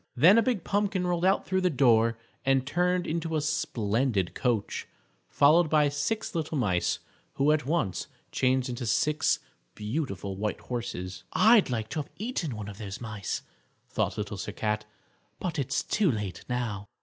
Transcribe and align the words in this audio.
Then 0.15 0.39
a 0.39 0.41
big 0.41 0.63
pumpkin 0.63 1.05
rolled 1.05 1.23
out 1.25 1.45
through 1.45 1.61
the 1.61 1.69
door 1.69 2.17
and 2.43 2.65
turned 2.65 3.05
into 3.05 3.35
a 3.35 3.39
splendid 3.39 4.33
coach, 4.33 4.87
followed 5.27 5.69
by 5.69 5.89
six 5.89 6.33
little 6.33 6.57
mice, 6.57 6.97
who 7.33 7.51
at 7.51 7.67
once 7.67 8.07
changed 8.31 8.67
into 8.67 8.87
six 8.87 9.37
beautiful 9.75 10.35
white 10.35 10.61
horses. 10.61 11.23
"I'd 11.33 11.69
like 11.69 11.87
to 11.89 11.99
have 11.99 12.09
eaten 12.17 12.55
one 12.55 12.67
of 12.67 12.79
those 12.79 12.99
mice," 12.99 13.43
thought 13.89 14.17
Little 14.17 14.37
Sir 14.37 14.53
Cat, 14.53 14.85
"but 15.39 15.59
it's 15.59 15.83
too 15.83 16.11
late 16.11 16.45
now." 16.49 16.87